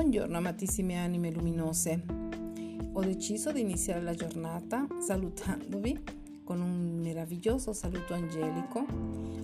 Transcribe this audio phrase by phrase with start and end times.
[0.00, 2.02] Buongiorno amatissime anime luminose.
[2.94, 6.02] Ho deciso di iniziare la giornata salutandovi
[6.42, 8.82] con un meraviglioso saluto angelico,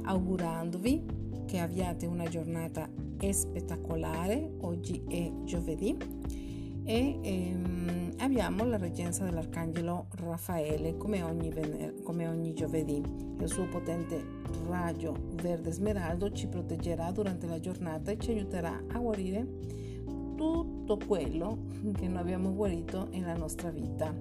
[0.05, 2.89] augurandovi che abbiate una giornata
[3.31, 4.55] spettacolare.
[4.63, 5.95] Oggi è giovedì
[6.85, 13.03] e ehm, abbiamo la reggenza dell'arcangelo Raffaele come ogni, vener- come ogni giovedì.
[13.39, 14.25] Il suo potente
[14.67, 19.77] raggio verde smeraldo ci proteggerà durante la giornata e ci aiuterà a guarire
[20.37, 21.65] tutto quello
[21.99, 24.15] che non abbiamo guarito nella nostra vita.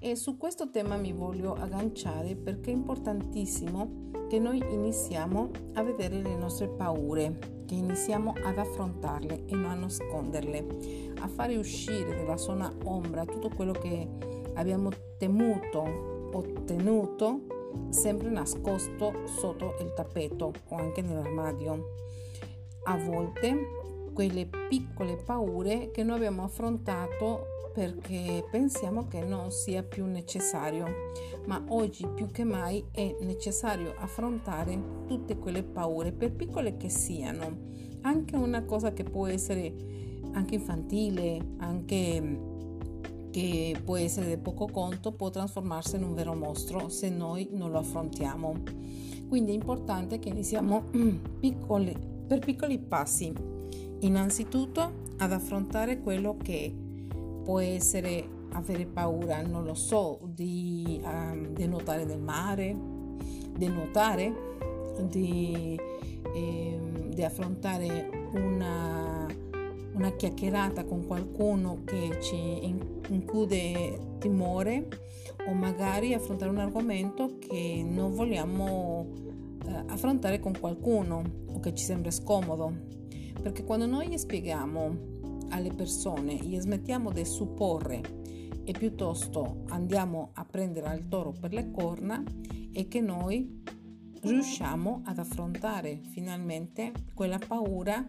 [0.00, 6.20] E su questo tema mi voglio agganciare perché è importantissimo che noi iniziamo a vedere
[6.20, 12.36] le nostre paure, che iniziamo ad affrontarle e non a nasconderle, a fare uscire dalla
[12.36, 14.08] zona ombra tutto quello che
[14.54, 17.42] abbiamo temuto, ottenuto,
[17.90, 22.00] sempre nascosto sotto il tappeto o anche nell'armadio.
[22.84, 23.54] A volte
[24.12, 30.84] quelle piccole paure che noi abbiamo affrontato perché pensiamo che non sia più necessario,
[31.46, 37.70] ma oggi più che mai è necessario affrontare tutte quelle paure, per piccole che siano,
[38.02, 39.74] anche una cosa che può essere
[40.32, 42.50] anche infantile, anche
[43.30, 47.70] che può essere di poco conto, può trasformarsi in un vero mostro se noi non
[47.70, 48.54] lo affrontiamo.
[49.28, 50.84] Quindi è importante che iniziamo
[51.40, 51.96] piccoli,
[52.26, 53.32] per piccoli passi
[54.02, 56.72] innanzitutto ad affrontare quello che
[57.44, 62.76] può essere avere paura, non lo so, di, um, di nuotare nel mare,
[63.56, 64.50] di nuotare,
[65.08, 65.78] di,
[66.34, 69.26] eh, di affrontare una,
[69.94, 72.74] una, chiacchierata con qualcuno che ci
[73.08, 74.88] include timore
[75.48, 79.06] o magari affrontare un argomento che non vogliamo
[79.66, 83.00] eh, affrontare con qualcuno o che ci sembra scomodo
[83.42, 85.10] perché quando noi spieghiamo
[85.50, 88.00] alle persone e smettiamo di supporre
[88.64, 92.22] e piuttosto andiamo a prendere al toro per le corna,
[92.72, 93.60] è che noi
[94.20, 98.08] riusciamo ad affrontare finalmente quella paura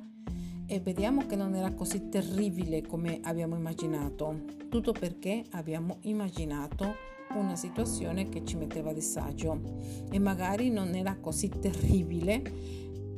[0.66, 4.44] e vediamo che non era così terribile come abbiamo immaginato.
[4.70, 9.60] Tutto perché abbiamo immaginato una situazione che ci metteva a disagio
[10.12, 12.42] e magari non era così terribile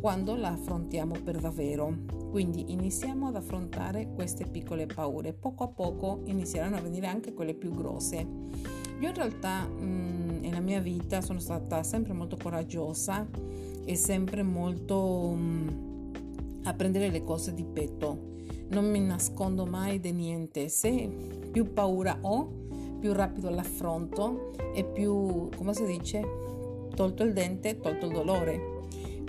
[0.05, 1.91] quando la affrontiamo per davvero.
[2.29, 5.33] Quindi iniziamo ad affrontare queste piccole paure.
[5.33, 8.17] Poco a poco inizieranno a venire anche quelle più grosse.
[8.99, 13.27] Io in realtà mh, mm, nella mia vita sono stata sempre molto coraggiosa
[13.83, 16.13] e sempre molto mh, mm,
[16.65, 18.35] a prendere le cose di petto.
[18.69, 20.69] Non mi nascondo mai di niente.
[20.69, 21.09] Se
[21.51, 22.47] più paura ho,
[22.99, 26.21] più rapido l'affronto e più, come si dice,
[26.93, 28.74] tolto il dente, tolto il dolore.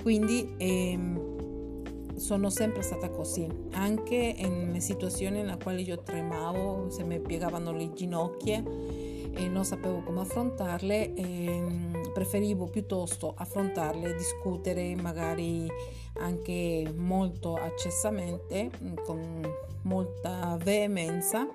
[0.06, 7.18] Quindi ehm, sono sempre stata così, anche in situazioni nelle quali io tremavo, se mi
[7.18, 15.66] piegavano le ginocchia e non sapevo come affrontarle, ehm, preferivo piuttosto affrontarle, discutere magari
[16.20, 18.70] anche molto accesamente,
[19.04, 19.42] con
[19.82, 21.48] molta veemenza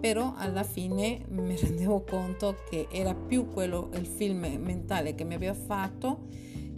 [0.00, 5.34] però alla fine mi rendevo conto che era più quello il film mentale che mi
[5.34, 6.26] aveva fatto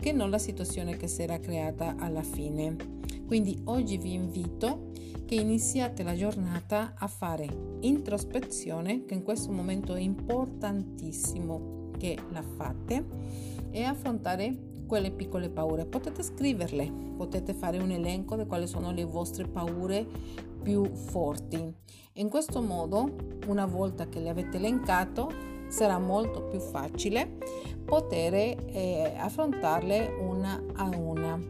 [0.01, 2.75] che non la situazione che si era creata alla fine.
[3.27, 4.93] Quindi oggi vi invito
[5.27, 7.47] che iniziate la giornata a fare
[7.81, 13.05] introspezione, che in questo momento è importantissimo che la fate,
[13.71, 15.85] e affrontare quelle piccole paure.
[15.85, 20.05] Potete scriverle, potete fare un elenco di quali sono le vostre paure
[20.63, 21.73] più forti.
[22.15, 23.15] In questo modo,
[23.47, 27.39] una volta che le avete elencato, sarà molto più facile
[27.85, 31.41] poter eh, affrontarle una a una.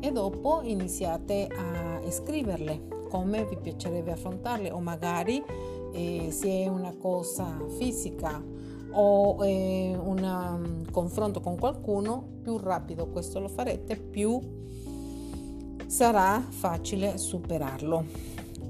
[0.00, 5.42] E dopo iniziate a scriverle come vi piacerebbe affrontarle o magari
[5.92, 8.42] eh, se è una cosa fisica
[8.92, 14.40] o eh, un um, confronto con qualcuno più rapido questo lo farete più
[15.86, 18.04] sarà facile superarlo.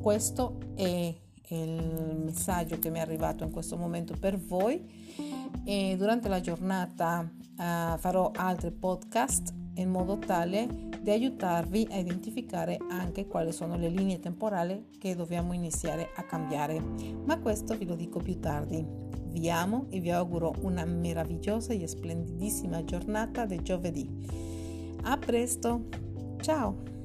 [0.00, 1.14] Questo è
[1.54, 4.84] il messaggio che mi è arrivato in questo momento per voi
[5.64, 12.78] e durante la giornata uh, farò altri podcast in modo tale di aiutarvi a identificare
[12.90, 16.78] anche quali sono le linee temporali che dobbiamo iniziare a cambiare.
[17.24, 18.84] Ma questo vi lo dico più tardi.
[19.30, 24.08] Vi amo e vi auguro una meravigliosa e splendidissima giornata di giovedì.
[25.02, 25.88] A presto,
[26.40, 26.99] ciao!